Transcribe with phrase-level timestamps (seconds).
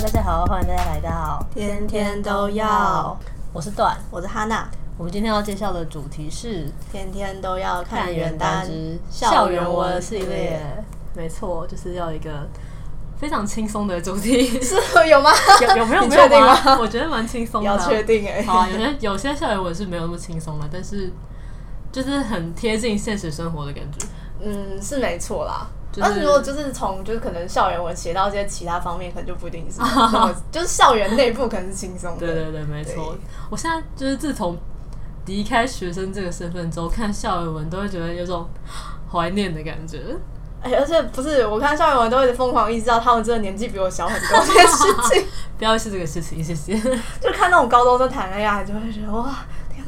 [0.00, 3.18] 大家好，欢迎大家来到天天都要。
[3.52, 4.68] 我是段，我是哈娜。
[4.96, 10.60] 我们今天要介绍的主题是天天都要看原单之校园文系列。
[11.16, 12.48] 没错，就是要一个
[13.18, 14.46] 非常轻松的主题。
[14.62, 14.76] 是
[15.08, 15.32] 有吗？
[15.66, 16.06] 有有没有？
[16.06, 16.78] 没有吗？
[16.78, 17.66] 我觉得蛮轻松的。
[17.66, 18.44] 要确定哎。
[18.44, 21.12] 好，有些有些校园文是没有那么轻松的，但是
[21.90, 24.06] 就是很贴近现实生活的感觉。
[24.40, 25.66] 嗯，是没错啦。
[26.00, 32.26] 但是如果就是从就是可能校园文写到一些其他方面，可能就不一定是 那么就是校园内部可能是轻松的。
[32.26, 33.16] 对对对，没错。
[33.50, 34.56] 我现在就是自从
[35.26, 38.48] 离开学生这个身份之后，看校园文都会觉得有种
[39.12, 40.16] 怀念的感觉。
[40.60, 45.26] 哎，而且不是我看校园文都会疯狂意识到他们真的年纪比我小很多这件事情。
[45.58, 46.76] 不要是这个事情，谢谢。
[47.20, 49.34] 就看那种高中生谈恋爱，就会觉得哇。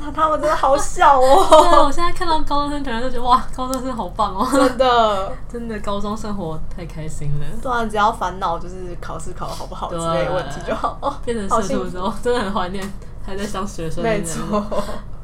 [0.00, 1.46] 那他们真的好小哦！
[1.70, 4.48] 对，我现在看到高中生，突然都觉得哇，高中生好棒哦！
[4.50, 7.46] 真的， 真的，高中生活太开心了。
[7.60, 10.96] 对啊，只要烦恼就是考试考得好不好之类的问题就好。
[11.02, 12.82] 哦，变成社畜的时候，真的很怀念
[13.24, 14.02] 还在当学生。
[14.02, 14.64] 没错。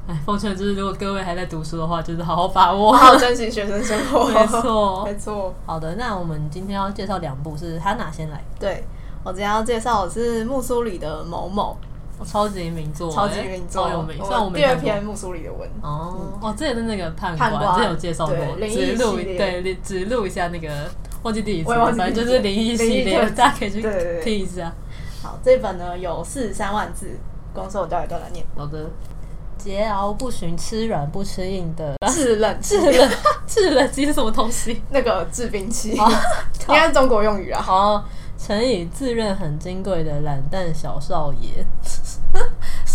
[0.06, 4.27] 哎，奉劝就是，如果各位还在读书的话，就是好好把握，好好珍惜学生生活。
[4.30, 5.52] 没错，没错。
[5.64, 8.44] 好的，那我们今天要介绍两部，是他哪先来。
[8.61, 8.84] 对，
[9.24, 11.77] 我今天要介绍的是木苏里的某某。
[12.25, 14.17] 超级名作，超级名作，超有名。
[14.25, 18.36] 像我们第二篇木苏里的文哦哦，之前的那个判官，之前有介绍过，
[18.69, 20.69] 只录对，只录一下那个
[21.23, 23.83] 忘记第一次，反正就是灵异系列， 大家可以去
[24.23, 24.73] 听一下。
[25.23, 27.19] 好，这本呢有四十三万字，
[27.53, 28.45] 光是我教一段来念。
[28.56, 28.89] 好的，
[29.62, 33.11] 桀骜不驯，吃软不吃硬的制冷制冷
[33.47, 34.83] 制冷机是什么东西？
[34.91, 35.91] 那个制冰器，
[36.69, 37.61] 应该是中国用语啊。
[37.61, 38.05] 好。
[38.39, 41.64] 曾以自认很金贵的懒蛋小少爷，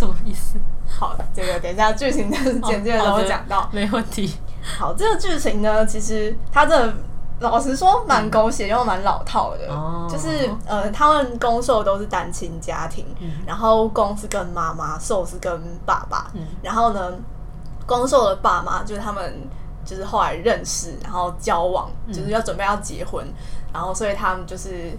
[0.02, 0.58] 什么意思？
[0.88, 4.34] 好，这个等一下剧情的简介的时候会讲到，没问题。
[4.80, 6.92] 好，这个剧情呢，其实它这
[7.40, 17.14] 老实说蛮狗血又蛮老套的，嗯、就是呃，他们公受都是单亲家庭，嗯、然后公是跟妈妈，受是跟爸爸，嗯、然后呢，
[17.86, 19.48] 公受的爸妈就是他们
[19.86, 23.34] 就是后来认识，然后交往，就是要准备要结婚，嗯、
[23.74, 24.98] 然后所以他们就是。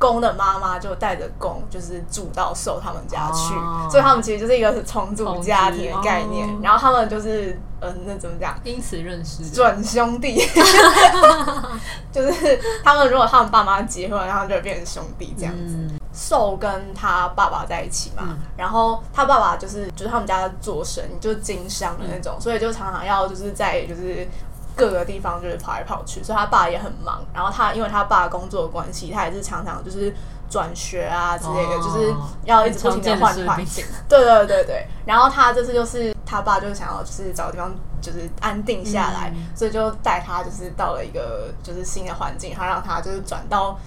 [0.00, 6.48] 攻的妈妈就带着公，就是住到受他们家去，哦、所以他们其实就是一个重组家庭的概念。
[6.48, 7.50] 哦、然后他们就是，
[7.80, 8.58] 嗯、呃，那怎么讲？
[8.64, 10.40] 因此认识准兄弟，
[12.10, 15.74] 就是他们如果他们爸妈结婚，然后就会变成兄弟这样子。
[15.76, 24.26] 嗯、受跟他爸爸在一起嘛，嗯、然后他爸爸就是就是他们家做生意，就是经商的那种，嗯、所以就常常要就是在就是。
[24.80, 27.22] 各个地方就是跑来跑去，所以他爸也很忙。
[27.34, 30.12] 然后他因为他爸工作的关系，他也是常常就是
[30.48, 32.14] 转学啊之类的，哦、就是
[32.44, 33.84] 要一直不停的换环境。
[34.08, 34.86] 对对对对。
[35.04, 37.70] 然后他这次就是他爸就是想要就是找个地方
[38.00, 43.78] 就是安定下来，嗯、所以就带他就是到了一个就是新的环境，他让他就是转到。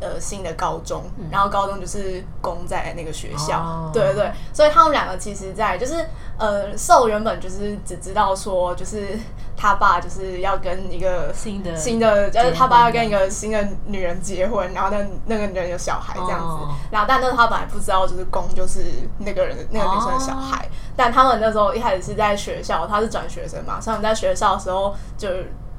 [0.00, 6.06] 呃，新的高中，然后高中就是攻在那个学校，哦、对对对，所以他们两个其实在，在就是
[6.38, 9.18] 呃，受原本就是只知道说，就是
[9.56, 18.84] 他爸就是要跟一个新的新的，就是他爸要跟一个新的女人结婚，然后那那个女人有小孩这样子，哦、然后但那他本来不知道，就是攻就是
[19.18, 25.28] 那个人的那个女生的小孩，哦、但他们那时候一开始是在学校，他是转学生嘛，所以他们在学校的时候就。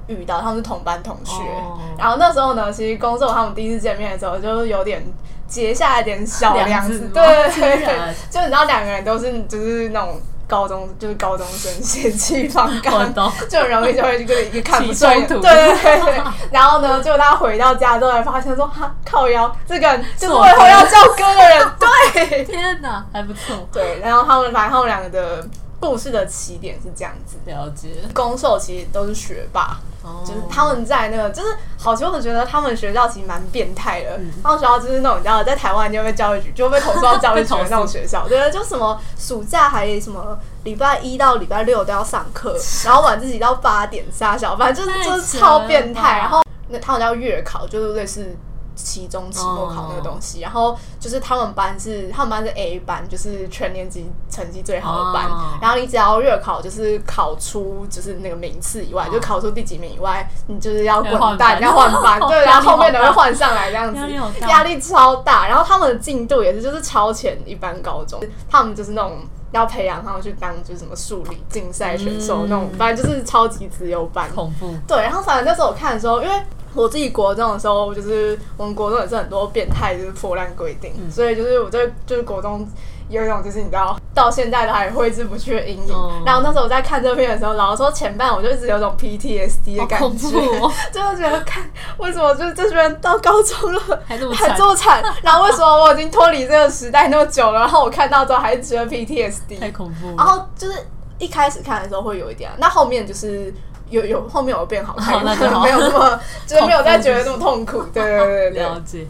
[0.10, 1.80] 遇到他们是同班同学，oh.
[1.98, 5.02] 然后那时候呢，其实工作他们第一次见面的时候，就有点
[5.48, 7.24] 结下一点小梁子，对。
[7.54, 13.14] 对对， 就你知道两个人都是就是那种高中就是高中生血气方刚，
[13.48, 16.22] 就很容易就会就一个看不顺眼，对对对，
[16.52, 25.48] 然后呢，就他回到家之后才发现说，哈靠腰，这个就是我以后要叫哥的人，对， 天哪，还不错，对，然后他们反正他们两个的。
[25.80, 27.90] 故事的起点是这样子，了解。
[28.14, 34.18] 攻受其实都是学霸，哦、就是他们在那个，就是好奇，我觉得他们学校其实蛮变态的。
[34.18, 46.20] 嗯、他们学校就是那种，你知道，在台湾就会被教育局就会被投诉到教育局的那种学校， 对，就什么暑假还什么礼拜一到礼拜六都要上课， 然后晚自习到八点杀小，反正就是就是超变态。
[46.20, 48.36] 然后那他们叫月考，就是类似。
[48.84, 50.46] 期中、期末考那个东西，oh.
[50.46, 55.26] 然后就是他们班是他们班是 A 班，就是全年级成绩最好的班。
[55.26, 55.62] Oh.
[55.62, 59.14] 然后你只要月考，就是考出就是那个名次以外，oh.
[59.14, 62.20] 就考出第几名以外，你就是要滚蛋， 要换班。
[62.28, 64.00] 对，然后后面的会换上来这样子，
[64.48, 65.48] 压力超大。
[65.48, 69.20] 然后他们的进度也是就是超前一般高中，他们就是那种。
[69.52, 74.30] 要培养他们去当就是什么数理竞赛选手那种，反正就是超级自由班。
[74.30, 74.76] 恐怖。
[74.88, 76.36] 对，然后反正那时候我看的时候，因为
[76.76, 82.68] 我自己国中的时候，就是我们国中也是很多变态，就是破烂规定，嗯、所以就是我在就是国中
[83.10, 85.94] 有一种就是你知道到现在都还挥之不去的阴影。
[85.94, 91.68] 嗯、然后那时候我在看这片的时候，老实说前半我就一直有种 PTSD 的感觉，哦、 就是觉得看
[91.98, 100.10] 为什么就是这群人到高中了 还这么还这么惨，然后为什么我已经脱离这个时代那么久了，然后我看到之后还是觉得 PTSD 太恐怖。
[100.16, 100.78] 然后就是
[101.18, 103.52] 一开始看的时候会有一点，那后面就是。
[103.90, 108.64] 有有后面有变好看，那就 没有那么 就是没有再觉得那么痛苦，对对对对。
[108.64, 109.08] 了解。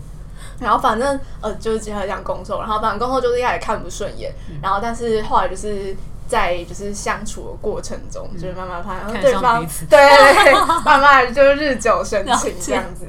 [0.60, 5.96] 然后反正呃就是结合这样攻受，然后反正工作就是一开始看不顺眼，然后但是后来就是
[6.28, 10.54] 在就是相处的过程中，就是慢慢发现对方对
[10.84, 13.06] 慢慢就是日久生情这样子。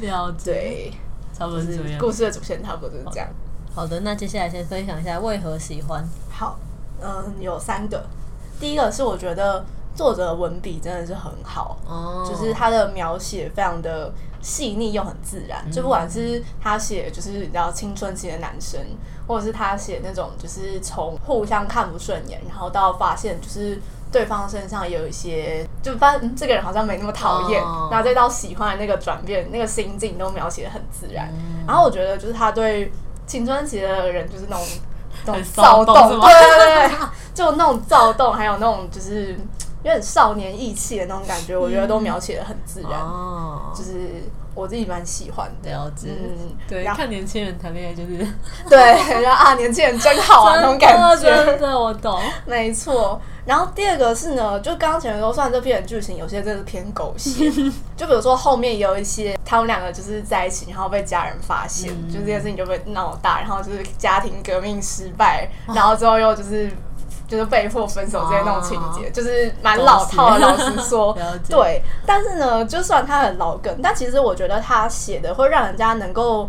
[0.00, 0.52] 了解。
[0.52, 0.92] 对，
[1.38, 1.98] 差不多是这样。
[1.98, 3.28] 故事的主线差不多就是这样。
[3.74, 6.02] 好的，那接下来先分享一下为何喜欢。
[6.30, 6.58] 好，
[7.02, 8.02] 嗯，有三个。
[8.58, 9.62] 第一个是我觉得。
[9.94, 12.28] 作者的文笔真的是很好，oh.
[12.28, 14.12] 就是他的描写非常的
[14.42, 15.60] 细腻又很自然。
[15.62, 15.74] Mm hmm.
[15.76, 18.80] 就不管是他写就是你知道青春期的男生，
[19.26, 23.80] 或者是他写那种就是从互相看不顺眼，然后到发现就是
[24.10, 27.92] 对方身上有一些，就发现这个人好像没那么讨厌，oh.
[27.92, 31.28] 然后再到喜欢的那个转变，那个心境都描写的很自然。
[31.28, 31.68] Mm hmm.
[31.68, 32.92] 然后我觉得就是他对
[33.28, 34.66] 青春期的人就是那种
[35.24, 36.96] 那种躁动，对对对，
[37.32, 39.38] 就那种躁动，还有那种就是。
[39.84, 45.70] 有点少年意气的那种感觉，我觉得都描写的很自然，哦、就是我自己蛮喜欢的。
[45.70, 48.26] 了解，嗯，对，后看年轻人谈恋爱就是，
[48.66, 48.78] 对，
[49.22, 53.20] 然后啊，年轻人真好啊，那种感觉，真的我懂，没错。
[53.44, 57.50] 然后第二个是呢，就刚刚前面说，虽然这片剧情有些真的是偏狗血，
[57.94, 66.70] 就比如说后面有一些他们两个就是在一起，然后被家人发现，嗯、就这件事情就被闹大，然后就是家庭革命失败，然后之后又就是。
[67.34, 70.38] 就是被迫分手这些那种情节，哦、就是蛮老套的。
[70.38, 71.16] 老实说，
[71.48, 71.82] 对。
[72.06, 76.48] 但是呢，就算他很老梗，但其实我觉得他写的会让人家能够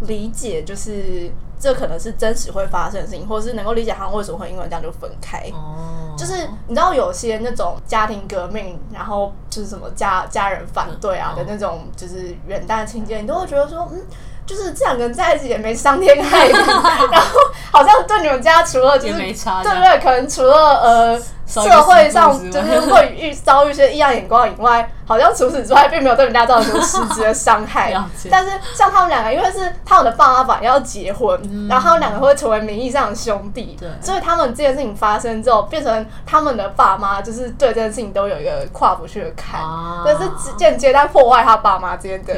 [0.00, 5.38] 理解，就是这可能是真实会发生的事情，或者是能够理解他们为什么会因为这样就分开。
[5.52, 6.14] 哦。
[6.18, 14.00] 就是你知道，有些那种家庭革命，然后就是什么家家人反对啊的那种，就是元旦情节，你都会觉得说，嗯。
[14.46, 16.52] 就是这两个人在一起也没伤天害理，
[17.10, 17.40] 然后
[17.72, 19.14] 好像对你们家除了就是
[19.62, 19.98] 对不对？
[20.02, 21.22] 可能除了呃。
[21.46, 27.94] 社会上就是会遇遭遇一些异样眼光以外，好像除此之外并没有对人家造成什么实质的伤害。
[28.30, 39.60] 但是像他们两个，因为是他们的爸妈本来要结婚，然后他们两个会成为名义上的兄弟，所以他们这件事情发生之后，变成他们的爸妈就是对这件事情都有一个跨不去的坎，
[40.04, 42.34] 但是间接在破坏他爸妈之间的，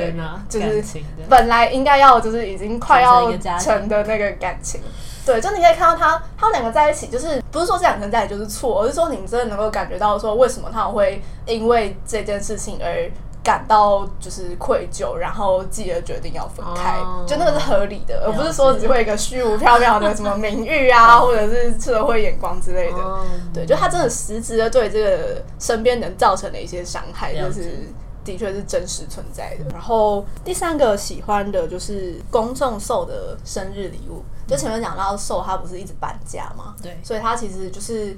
[0.48, 0.84] 就是
[1.28, 4.80] 本来应该要就是已经快要成的那个感情。
[5.28, 13.10] 对，就你可以看到他，他们两个在一起，就是不是说这两个人在一起就是错，而是说你真的能够感觉到说，为什么他们会因为这件事情而
[13.44, 22.96] 感到就是愧疚，然后继而决定要分开，哦、就那个是合理的，而不是说只会一个虚无缥缈的什么名誉啊， 或者是社会眼光之类的。
[22.96, 23.20] 哦、
[23.52, 27.88] 对，就他真的实质的对这个身边人造成的一些伤害，就是。
[28.24, 29.64] 的确是真实存在的。
[29.72, 34.22] 然后第三个喜欢的就是公众送的生日礼物。
[34.48, 38.16] 就前面讲到受他不是一直搬家嘛，对，所以他其实就是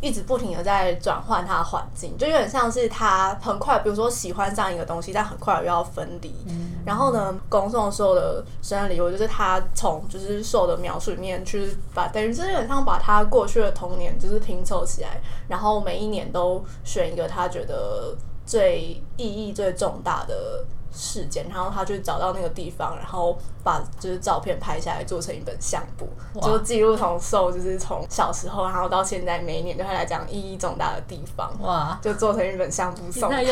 [0.00, 6.32] 一直不停的在转换他的环境，就有点像是他很快，比如说喜欢上一个东西，但很快又要分离。
[6.46, 18.14] 嗯、然后呢，宫仲受的生日礼物就是他从就是受的描述里面去把，等于是有点像把他过去的童年就是拼凑起来，然后每一年都选一个他觉得。
[18.46, 26.46] 最意义最重大的事件，然后他就找到那个地方，然后把就是照片拍下来，做成一本相簿，哇。
[26.46, 33.42] 就记录从受就是从小时候，然后到现在每一年对他来讲意义重大的地方，哇，就做成一本相簿送他。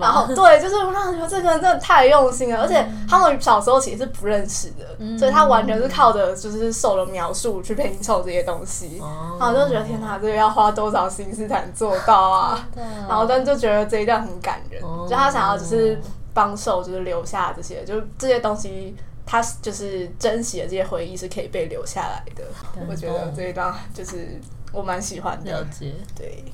[0.00, 12.66] 然后对，就是我让他觉得这个人真的太用心了，而且他们小时候其实是不认识的，嗯、所以他完全是靠着就是受的描述去拼凑这些东西，哦、然后就觉得天哪，这个要花多少心思才能做到啊？
[12.74, 16.00] 对然后但就觉得这一段很感人，嗯、就他想要就是。
[16.34, 18.94] 帮手就是留下这些，就是这些东西，
[19.26, 22.44] 他就是珍惜的这些回忆是可以被留下来的。
[22.76, 24.40] 嗯、我觉得这一段就是
[24.70, 25.50] 我蛮喜欢的。
[25.50, 26.44] 了解，对。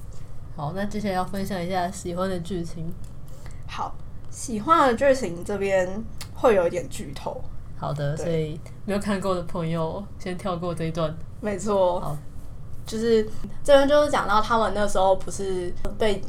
[0.57, 2.91] 好，那接下来要分享一下喜欢的剧情。
[3.69, 3.95] 好，
[4.31, 6.03] 喜欢的剧情这边
[6.35, 7.39] 会有一点剧透。
[7.77, 11.15] 好的，所以没有看过的朋友先跳过这一段。
[11.43, 12.01] 没错。
[12.01, 12.17] 好，
[12.87, 13.23] 就是
[13.63, 16.23] 这边就是讲到他们那时候不是被。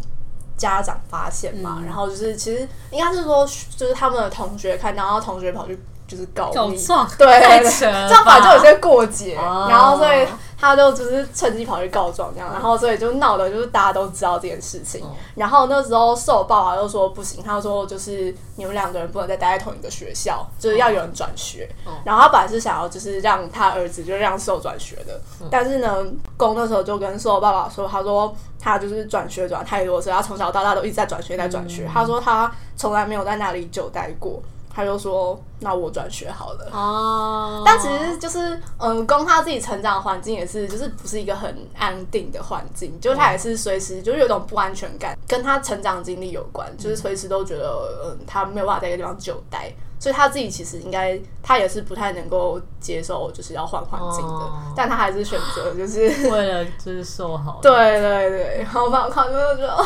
[0.57, 3.45] 家长发现嘛，嗯、然后就是其实应该是说，
[3.77, 10.27] 就是他们的同学看到，然后同学跑去就是告密，告状，对，这样反正就有些过节，哦、然后所以。
[10.65, 15.05] 他就只是趁机跑去告状这样，然后所以就闹的就是大家都知道这件事情。
[15.35, 21.69] 然后那时候受爸爸又说不行，他说就是你们两个人不能再待在同一个学校，就是要有人转学。
[22.03, 26.05] 然后他本来是想要就是让他儿子就让受转学的，但是呢，
[26.35, 31.87] 公那时候就跟受爸爸说，他说他就是转学转太多，所以他从小到大都一直在转学在转学。
[31.93, 34.41] 他说他从来没有在那里久待过。
[34.75, 57.59] 他就说：“那我转学好了。”哦，但其实就是，嗯，供他自己成长的环境也是，就是不是一个很安定的环境，就是他也是随时就是有种不安全感，跟他成长经历有关，就是随时都觉得，嗯，他没有办法在一个地方久待，所以他自己其实应该他也是不太能够接受，就是要换环境的，哦、但他还是选择就 是 为了就是受好。
[57.61, 59.85] 对对对，然后我看就觉得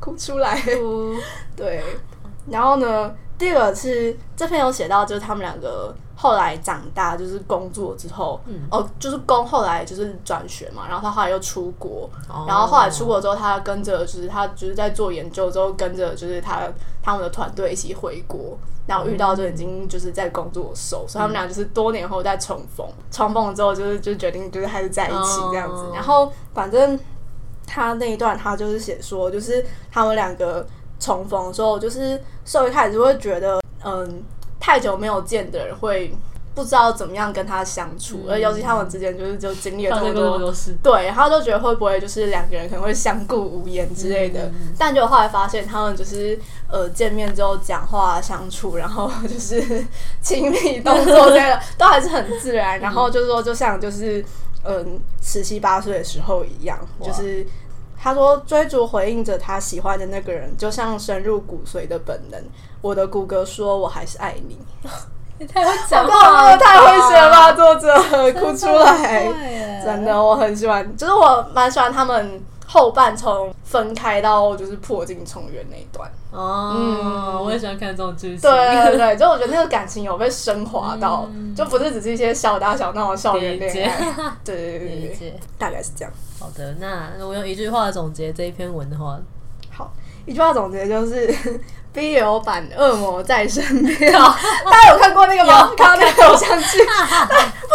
[0.00, 1.14] 哭出来，哭
[1.54, 1.84] 对，
[2.48, 3.14] 然后呢？
[3.38, 16.62] 第二个是这篇有写到，就是他们两个后来长大，就是工作之后，嗯、哦，就是工后来就是转学嘛，然后他后来又出国，哦、然后后来出国之后，他跟着就是他就是在做研究之后，跟着就是他
[17.02, 26.98] 他们的团队一起回国，然后遇到就已经就是在工作的时候，嗯、所以他们俩就是多年后再重逢，重逢之后就是就决定就是还是在一起这样子，哦、然后反正
[27.66, 30.66] 他那一段他就是写说，就是他们两个。
[30.98, 34.22] 重逢的时候，就是受一开始就会觉得，嗯，
[34.58, 36.14] 太久没有见的人会
[36.54, 46.38] 不知道怎么样跟他相处，嗯、而尤其他们之间就是就经历了这么多，多对，然后就觉得会不会就是两个人可能会相顾无言之类的，嗯、但就后来发现他们就是
[46.70, 49.84] 呃见面之后讲话相处，然后就是
[50.22, 54.24] 亲密动作这个 都还是很自然，然后就是说就像就是
[54.64, 57.46] 嗯十七八岁的时候一样，就是。
[58.06, 62.40] 他说：“追逐回应着他喜欢的那个人，就像深入骨髓的本能。
[62.80, 64.56] 我的骨骼说我还是爱你。
[65.40, 67.92] ”你太会讲话了，太会写了吧，作者
[68.34, 69.24] 哭出来。
[69.84, 76.10] 真的，我很喜欢，就是我蛮喜欢他们后半从分开到就是破镜重圆那一段。
[76.32, 78.40] 哦，嗯，我也喜欢看这种剧情。
[78.40, 83.96] 对对对，就我觉得那个感情有被升华到，嗯、就不是只是一些小打小闹的校园恋爱。
[84.44, 86.12] 对对对对对，大概是这样。
[86.38, 89.18] 好的，那我用一句话总结这一篇文的话，
[89.70, 89.90] 好，
[90.26, 91.34] 一句话总结就是
[91.94, 94.12] BL 版恶魔在身边。
[94.12, 94.36] 大
[94.70, 95.70] 家有看过那个吗？
[95.70, 96.78] 有看过那个偶像剧，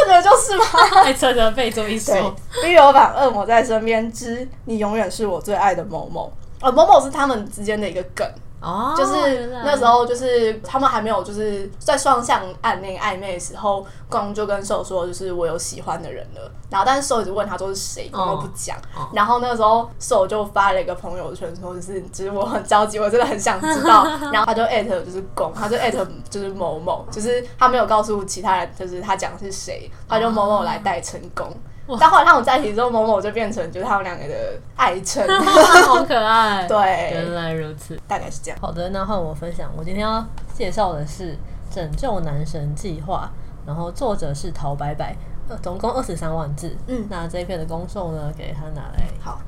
[0.03, 0.65] 不觉得就是吗？
[1.03, 2.35] 还真的被这么一说。
[2.63, 6.31] B 楼版恶魔在身边之你永远是我最爱的某某。
[6.59, 8.27] 而，某某是他们之间的一个梗。
[8.61, 16.51] 哦，就是那时候，就是他们还没有就是在双向暗恋暧昧的时候，攻就跟受说，就是我有喜欢的人了。
[16.69, 18.77] 然后，但是受一直问他说是谁，他都不讲。
[18.95, 24.05] 哦、然后那个时候，受就发了一个朋友圈说，就是其实我很着急，我真的很想知道。
[24.31, 31.47] 然后他就艾特就是攻，他就艾特就是某某，就是他没有告诉其他人，就是他讲的是谁，他就某某来代称攻。
[31.47, 34.33] 哇但后来他们在一起之后，某某就变成就是他们两个的
[34.75, 35.27] 爱称，
[35.87, 36.65] 好可爱。
[36.67, 36.77] 对，
[37.11, 38.57] 原来如此，大概是这样。
[38.61, 39.69] 好的，那换我分享。
[39.75, 41.33] 我今天要介绍的是
[41.73, 43.29] 《拯救男神计划》，
[43.67, 45.15] 然后作者是陶白白，
[45.61, 46.75] 总共二十三万字。
[46.87, 49.05] 嗯，那这一篇的攻受呢，给他拿来。
[49.19, 49.39] 好，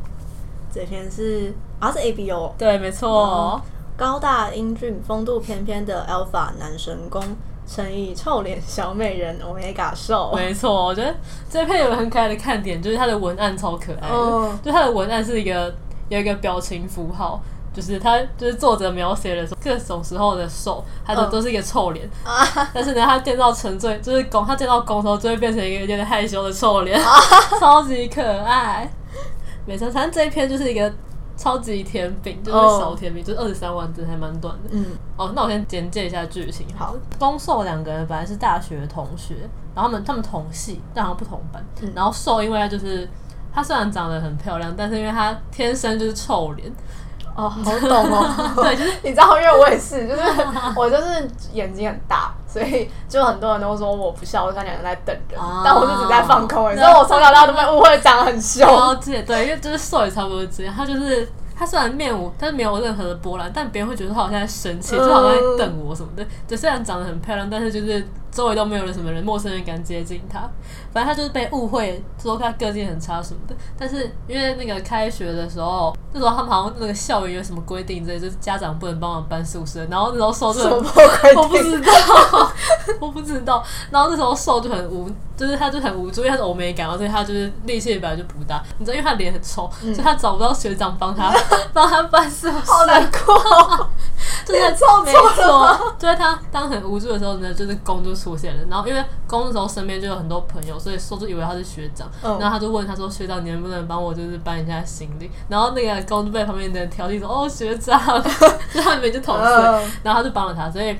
[0.73, 3.61] 这篇是啊是 A B O，对，没错，嗯，
[3.95, 7.21] 高大英俊、风度翩翩的 Alpha 男神攻。
[7.65, 11.15] 乘以臭脸小美人 Omega 受，没错，我觉得
[11.49, 15.73] 这篇有个很可爱的看点，就是它的文案超可爱的，嗯、就它的文案是一个
[16.09, 17.41] 有一个表情符号，
[17.73, 27.09] 就是它就是作者描写的各种时候的瘦，它都都是一个臭脸，嗯、但是呢，他见到沉醉就是攻，他见到攻的时候就会变成一个有点害羞的臭脸，啊、
[27.59, 28.91] 超级可爱。
[29.65, 30.93] 没错，反正这一篇就是一个。
[31.35, 33.27] 超级甜饼就是小甜饼，oh.
[33.27, 34.69] 就是二十三万字，还蛮短的。
[34.71, 34.85] 嗯，
[35.17, 36.65] 哦，那我先简介一下剧情。
[36.77, 39.35] 好，攻受两个人本来是大学同学，
[39.73, 41.65] 然后他们他们同系，但好像不同班。
[41.81, 43.09] 嗯、然后受因为他就是
[43.53, 46.71] 他虽然长得很漂亮，但是因为他天生就是臭脸。
[47.35, 48.53] 哦，好懂哦。
[48.63, 50.21] 对，就是你知道，因为我也是，就是
[50.75, 55.61] 我就是眼睛很大，所以就很多人都说我不笑，我像两个人在等人，oh.
[55.63, 56.71] 但我就只在放空。
[56.71, 58.67] 你知道我从小到大都被误会长得很凶。
[58.67, 61.27] 了解，对，因为就是瘦也差不多这样，他就是。
[61.55, 66.25] 他虽然面无，但是没有任何的波澜，但别人会觉得他好像在生气，就好像在瞪我什么的。
[66.47, 70.39] 就虽然长得很漂亮，但是就是周围都没有人什么人，陌生人敢接近他。
[70.91, 73.55] 反正他就是被误会说他个性很差什么的。
[73.77, 79.85] 但是因为那个开学的时候，那时候他们好像那个校园有什么规定之类，就是家长不能帮忙搬宿舍。
[79.89, 82.51] 然后那时候受就很， 我不知道，
[82.99, 83.63] 我不知道。
[83.91, 85.09] 然后那时候受就很无。
[85.35, 88.63] 就是他就很无助，因为他是欧美感，所以他就是力气本来就不大。
[88.77, 91.33] 你知道，因为他脸很臭，嗯、所以他找不到学长帮他
[91.73, 92.51] 帮他办事。
[92.51, 93.89] 好难过。
[94.45, 98.63] 就是错没错，就在他当很无助的时候呢，就是攻就出现了。
[98.69, 102.09] 然后因为攻的时候身边就有很多朋友，所以受就以为他是学长。
[102.21, 107.99] 嗯、然后他就问他说：“学长，你能不能帮我就是搬一下行李？”然后那个攻就被旁边的人调戏说：“哦，学长。
[108.73, 110.97] ”就他们就同事，嗯、然后他就帮了他，所以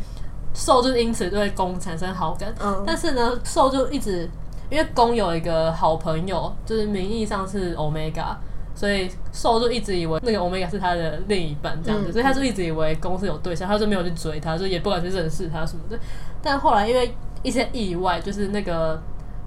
[0.54, 2.54] 受就因此对攻产生好感。
[2.62, 4.30] 嗯、但是呢，受就一直
[4.70, 8.36] 因为攻有一个好朋友，就是名义上是 Omega。
[8.76, 15.98] 所以受就一直以为那个欧米伽是他的另一半这样子，嗯、所以他就一直以为公是有对象，他就没有去追他，就也不敢去认识他什么的。
[16.42, 19.02] 但后来因为一些意外，就是那个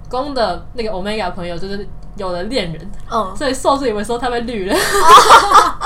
[0.09, 4.75] 公的那个欧米伽朋友就是有了恋人，嗯，所以受就以为说他被绿了。
[4.75, 5.81] 啊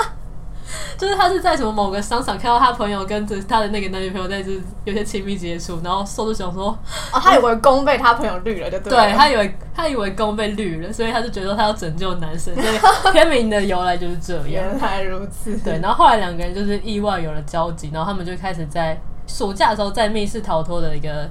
[1.01, 4.51] 就是他是在什么某个商场看到他朋友跟着他的那个男女朋友在这
[4.85, 6.67] 有些亲密接触，然后受就想说，
[7.11, 12.63] 哦，他以为攻被他朋友绿了，就对了，对他以为他以为攻被绿了，所以他就觉得他要拯救男生，所
[13.09, 14.47] 以片名的由来就是这样。
[14.47, 15.57] 原来如此。
[15.63, 21.27] 对，然后后来两个人就是意外有了交集，然后他们就开始在暑假的时候在密室逃脱的一个。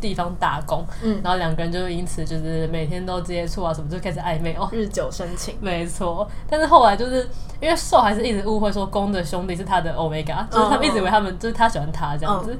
[0.00, 6.28] 地方打工，嗯，然后两个人就因此就是每天都接触啊，什么就开始暧昧哦，日久生情，没错。
[6.48, 7.28] 但是后来就是
[7.60, 12.58] 因为受还是一直误会说公的兄弟是他的 Omega，就是他们一直以为他们、嗯、就是他喜欢他这样子，嗯、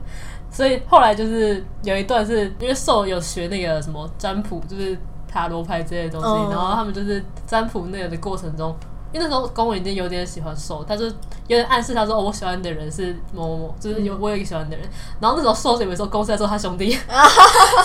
[0.51, 4.99] 所以后来就是有一段是因为受有学那个什么占卜，就是
[5.31, 8.75] 塔罗牌之类的东西，嗯、然后他们就是占卜那个的过程中。
[9.13, 11.13] 因为那时候攻已经有点喜欢受，他就有
[11.57, 14.87] 点暗示他说：“哦，我喜欢的人是某某某，就是有我有一个喜欢的人。
[14.87, 16.91] 嗯”然后那时候受就以为说攻是在做他兄弟，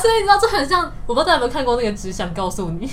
[0.01, 2.87] 所以你知道这很像，我不知道大家有没有看过那个《只想告诉你》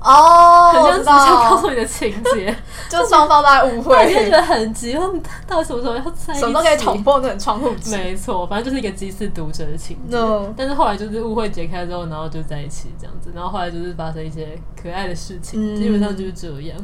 [0.00, 2.56] 哦，很像《只想告诉你》的情节，
[2.88, 6.40] 就双方都在误会，就觉得很急，问到底什么时候要在一起？
[6.40, 10.16] 什么都可以捅破那种窗户纸，没错，反正就是一个羁绊读者的情节。
[10.16, 10.52] No.
[10.56, 16.76] 但是后来就是误会解开之后，然后就在一起这样子，然后后来就是发生一些可爱的事情，嗯、基本上就是这样。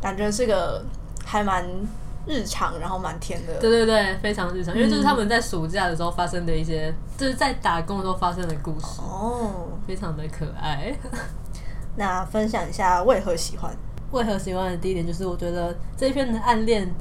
[0.00, 0.82] 感觉是个
[1.24, 1.64] 还蛮
[2.26, 3.58] 日常，然后蛮甜的。
[3.60, 9.00] 对对对，非常日常，因为就是他们在暑假的时候发生的一些，嗯、就是在打工的时候发生的故事。
[9.00, 10.94] 哦，非常的可爱。
[11.96, 13.70] 那分享一下为何喜欢？
[14.12, 16.92] 为何喜欢的第一点就是，我觉得这一篇的暗恋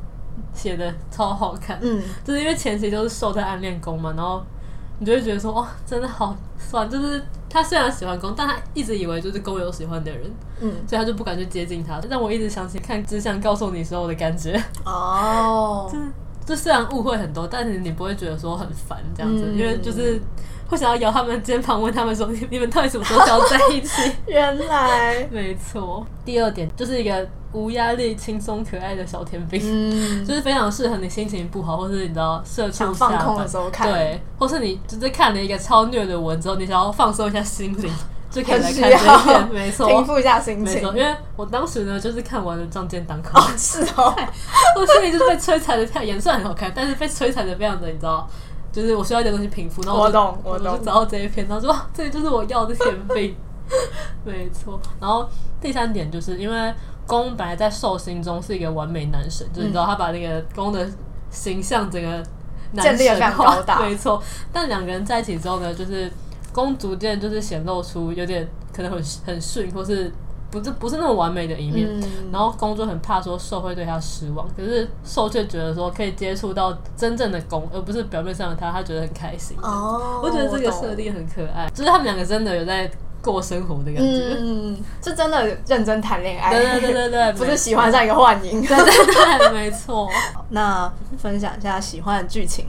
[0.53, 1.79] 写的超好看。
[1.81, 4.43] 嗯，就是因为前期都是受在暗恋攻嘛，然后
[4.99, 7.21] 你就会觉得说，哇，真的好酸，就是。
[7.51, 10.21] 他虽然喜欢公，但他一直以为就是公有喜欢的人，
[10.61, 11.99] 嗯，所以他就不敢去接近他。
[12.07, 16.05] 让我一直想起看《只想告诉你》时候的感觉，哦， 就是
[16.45, 20.21] 就虽然误会很多，但是你不会觉得说很烦这样子，嗯、因为就是
[20.67, 26.05] 会想要摇他们肩膀，问他们说：“你你们到底什么时候想要在一起？” 原来 没错。
[26.23, 37.91] 第二点就是一个无压力、轻松可爱的小甜饼，嗯， 就是非常适合你心情不好，或是你知道社畜放空的时候看，对，或是你就是看了一个超虐的文之后，你想要放松一下心灵，
[38.29, 40.79] 就可以来看这一篇，没错，平复一下心情。
[40.89, 44.13] 因为我当时呢，就是看完了《仗剑当空》，哦，是哦，
[44.77, 48.29] 我心里就是被摧残的太严，虽然很好看，但是被摧残的非常的，你知道，
[48.71, 53.35] 就是我需要一点东西平复，然后我就我懂，我懂，我就找到这一篇，然后说，这里就是我要的甜饼，
[54.23, 54.79] 没错。
[55.01, 55.27] 然后
[55.59, 56.71] 第三点就是因为。
[57.10, 60.88] 攻本来在受心中是一个完美男神，嗯、就是你知道他把那个攻的
[61.32, 62.24] 形象整个
[62.74, 64.22] 男神化， 没错。
[64.54, 66.12] 但两个人在一起之后呢，就是
[66.54, 70.13] 攻逐渐就是显露出有点可能很很逊，或是
[70.52, 71.88] 不是不是那么完美的一面。
[72.00, 79.58] 嗯、然后攻就很怕说受会对他失望，可是受却觉得说可以接触到真正的攻，而不是表面上的他，他觉得很开心。
[79.63, 82.89] 哦，我觉得这个设定很可爱，就是他们两个真的有在。
[83.21, 90.10] 过生活的感觉，嗯，是真的认真谈恋爱，对对对对对， 不是喜欢上一个幻影，对对对，没错。
[90.49, 92.65] 那分享一下喜欢的剧情，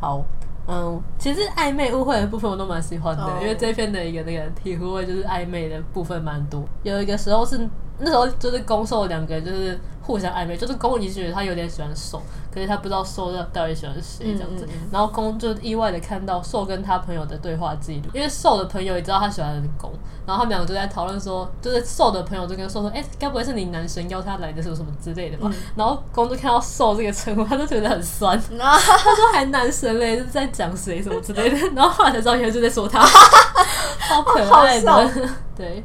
[0.00, 0.24] 好，
[0.66, 9.78] 嗯，其实暧昧误会的部分我都蛮喜欢的，因为这篇的一个那个体会就是暧昧的部分蛮多，有一个时候是那时候就是攻受两个人就是。
[10.08, 14.64] 互相暧昧，就是公已经觉得他有点喜欢受，可是他不知道受到底喜欢谁这样子。
[14.64, 19.92] 嗯嗯、然后公就意外的看到受跟他朋友的对话记录，因为受的朋友也知道他喜欢的攻，
[20.26, 25.50] 然后他们两个就在讨论说，就是受的朋友就跟受说，哎、欸，该不会是你男神邀他来的，什么什么之类的吧？
[25.52, 28.78] 嗯、然后公就看到受这个称呼，他就觉得很酸， 他
[29.14, 31.56] 说还男神嘞，是在讲谁什么之类的。
[31.74, 35.10] 然后后来才知道，原来就在说他， 好可爱的，
[35.54, 35.84] 对。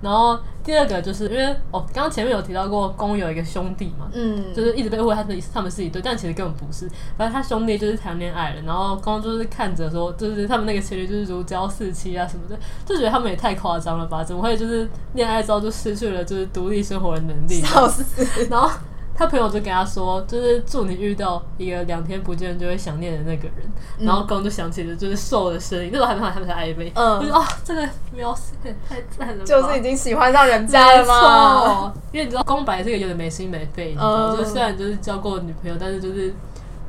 [0.00, 6.88] 然后第二个就是因为哦，刚刚前面有提到过，公有一个兄弟嘛，嗯，就是一直被误会他是他们是一对，但其实根本不是。
[7.16, 14.22] 反正他兄弟就是谈恋爱了，然后公就是看着说，就是他们那个情侣就是如胶似漆啊什么的，就觉得他们也太夸张了吧？
[14.22, 17.60] 怎么会就是恋爱之后就失去了就是独立生活的能力？
[17.60, 18.46] 笑死！
[18.48, 18.70] 然后。
[19.14, 23.56] 他朋友就跟他说，就是祝你遇到一个两天不见就会想念的那个人。
[23.98, 31.92] 嗯、然后刚就想起了就是瘦的声音，那时候还没看他们在暧昧，嗯，我就哦，这个描写太赞了，就是已经喜欢上人家了吗？
[32.10, 36.34] 因为你知道攻本来是个有点没心没肺，嗯、你知道，就虽然就是交过女朋友，但是就是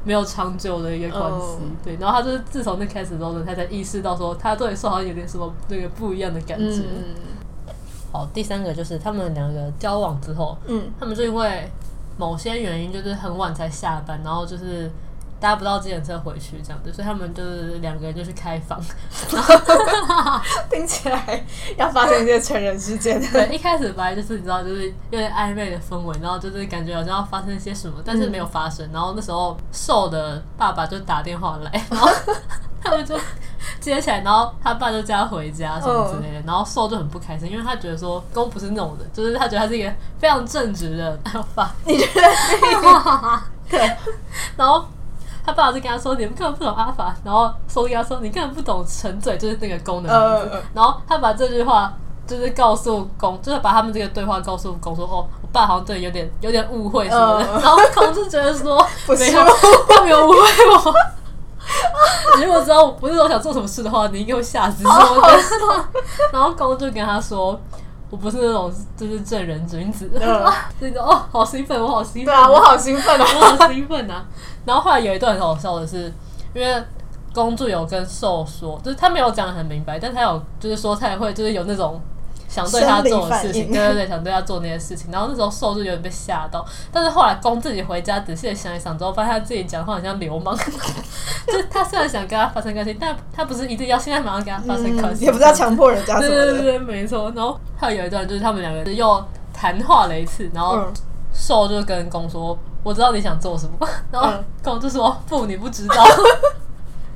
[0.04, 1.48] 没有长久的一个关系。
[1.48, 1.60] Oh.
[1.84, 6.82] 对，然后他就是自从那开始之后呢，他才意识到说他对瘦好像有点什么那个不一样的感觉。
[6.82, 7.16] 嗯、
[8.12, 11.70] 好，第三个就是他们两个交往之后，嗯，他们就因为
[12.18, 14.92] 某些原因，就是很晚才下班，然后就是。
[15.40, 18.82] 搭不到自行车回去这样子，所以他们就是两个人就去开房，
[20.72, 21.46] 听起来
[21.76, 23.20] 要发生一些成人事件。
[23.30, 28.90] 对，一开始本来就是你知道，就是有点暧昧的氛围，然后就是感觉好像要发生一些什么，但是没有发生。
[28.94, 32.10] 然后那时候瘦的爸爸就打电话来，然后
[32.82, 33.20] 他们就
[33.80, 36.42] 接起来，然后他爸就叫他回家什么之类的。
[36.46, 41.20] 然后瘦就很不开心，因为他觉得说公不是那种人，就是他觉得他是一个非常正直的
[41.56, 41.74] 爸。
[41.86, 43.42] 你觉得？
[43.70, 43.80] 对，
[44.58, 44.86] 然后。
[45.46, 51.92] 他爸爸就跟他说：“你们根本不懂阿法。”然后说跟他说：“你根本不懂沉嘴，就是那个公的名字。”然后他把这句话
[52.26, 58.78] 就是告诉公，就是把他们这个对话告诉公说：“哦，我爸好像对你有点有点误会什么的。”然后公就觉得说
[59.20, 59.44] ：“没有，
[59.90, 60.94] 他没有误会我。
[62.38, 65.28] 你 如果知道我不是我想做什么事的话，你应该会吓死我。”
[66.32, 67.60] 然后公就跟他说。
[68.10, 74.24] 我不是那种就是正人君子， 那个、嗯、哦，好兴奋，我好兴奋，对啊，我好兴奋啊，我好兴奋啊！
[74.66, 76.14] 然后后来有一段很好笑的是，
[76.54, 76.84] 因为
[77.34, 82.00] 公主有跟兽说，就是他没有讲得很明白，但他有就是说他也会就是有那种。
[82.54, 85.10] 想对他做的事情，对对对， 想对他做那些事情。
[85.12, 90.56] 然后那时候受就有点被吓到，但是后来公自己回家仔细的想一想之后，发现他自己讲话很像流氓。
[91.48, 96.20] 就他虽然想跟他发生关系，但他不是一定要现在马上跟他发生关系，嗯，也不是要强迫人家。
[96.20, 97.32] 对对对对，没错。
[97.36, 100.80] 然后还有一段就是他们两个人又谈话了一次，然后
[101.34, 104.32] 受就跟公说：“我知道你想做什么。”然后
[104.64, 105.96] 公就说：“不，你不知道。”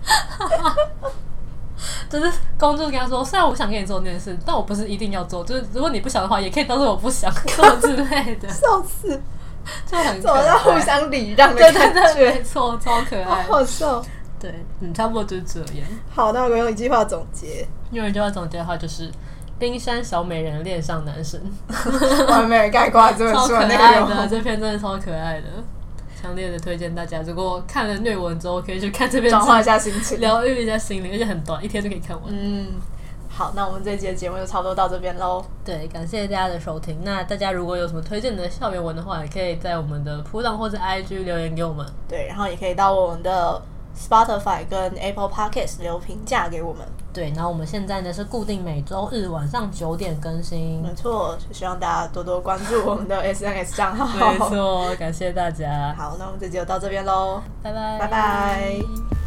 [2.09, 5.43] 就是公主跟他说，虽然我想跟你做那件事，但我不是一定要做。
[5.43, 8.47] 就是如果你不想的话，也可以当做我不想 做之类的。
[8.49, 9.21] 笑死，
[9.85, 14.03] 就很可爱，互相礼让的感觉，对对对，没错，超可爱，好好笑。
[14.39, 15.87] 对，嗯，差不多就是这样。
[16.13, 17.67] 好，那我们用一句话总结。
[17.91, 19.09] 用一句话总结的话就是：
[19.57, 21.41] 冰山小美人恋上男神，
[22.29, 23.83] 完美概括这本书的内容。
[23.83, 25.47] 超可爱的，这篇真的超可爱的。
[26.19, 32.25] 强烈的推荐大家，如果看了虐文之后，可以去看这边，转换一下心情，疗愈一下心灵，而且很短，一天就可以看完。
[32.29, 32.67] 嗯，
[33.29, 35.45] 好，那我们这一集的节目就差不多到这边喽。
[35.63, 36.97] 对，感谢大家的收听。
[37.03, 41.85] 那大家如果有什么推荐的校园文的话，也可以在我们的噗浪或者 IG 留言给我们。
[42.07, 43.61] 对，然后也可以到我们的
[43.97, 46.85] Spotify 跟 Apple Podcast 留评价给我们。
[47.11, 54.31] 对，然后我们现在呢是固定每周日晚上九点更新，没错，希望大家多多关注我们的 SNS 账号。
[54.31, 55.95] 没错，感谢大家。
[55.97, 59.26] 好，那我们这集就到这边喽，拜拜，拜拜。